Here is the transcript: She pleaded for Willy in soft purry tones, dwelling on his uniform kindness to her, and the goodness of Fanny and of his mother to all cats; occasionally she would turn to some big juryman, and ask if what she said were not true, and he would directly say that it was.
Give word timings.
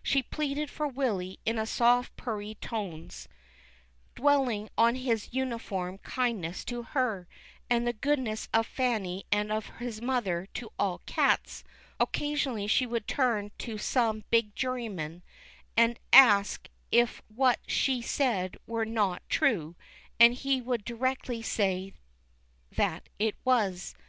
She 0.00 0.22
pleaded 0.22 0.70
for 0.70 0.86
Willy 0.86 1.40
in 1.44 1.66
soft 1.66 2.14
purry 2.16 2.54
tones, 2.60 3.26
dwelling 4.14 4.68
on 4.78 4.94
his 4.94 5.28
uniform 5.32 5.98
kindness 5.98 6.64
to 6.66 6.84
her, 6.84 7.26
and 7.68 7.84
the 7.84 7.92
goodness 7.92 8.48
of 8.54 8.64
Fanny 8.64 9.26
and 9.32 9.50
of 9.50 9.66
his 9.80 10.00
mother 10.00 10.46
to 10.54 10.70
all 10.78 11.00
cats; 11.04 11.64
occasionally 11.98 12.68
she 12.68 12.86
would 12.86 13.08
turn 13.08 13.50
to 13.58 13.76
some 13.76 14.22
big 14.30 14.54
juryman, 14.54 15.24
and 15.76 15.98
ask 16.12 16.68
if 16.92 17.20
what 17.26 17.58
she 17.66 18.00
said 18.00 18.56
were 18.68 18.86
not 18.86 19.28
true, 19.28 19.74
and 20.20 20.34
he 20.34 20.60
would 20.60 20.84
directly 20.84 21.42
say 21.42 21.92
that 22.70 23.08
it 23.18 23.34
was. 23.44 23.96